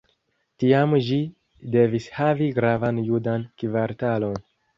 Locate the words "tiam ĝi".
0.61-1.17